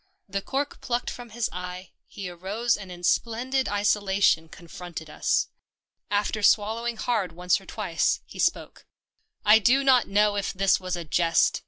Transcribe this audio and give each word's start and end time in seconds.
The 0.27 0.41
cork 0.41 0.81
plucked 0.81 1.11
from 1.11 1.29
his 1.29 1.47
eye, 1.53 1.91
he 2.07 2.27
arose 2.27 2.75
and 2.75 2.91
in 2.91 3.03
splendid 3.03 3.69
isola 3.69 4.19
tion 4.19 4.49
confronted 4.49 5.11
us. 5.11 5.49
After 6.09 6.41
swallowing 6.41 6.97
hard 6.97 7.33
once 7.33 7.61
or 7.61 7.67
twice, 7.67 8.19
he 8.25 8.39
spoke." 8.39 8.87
I 9.45 9.59
do 9.59 9.83
not 9.83 10.07
know 10.07 10.37
if 10.37 10.53
this 10.53 10.79
was 10.79 10.95
a 10.95 11.05
jest." 11.05 11.59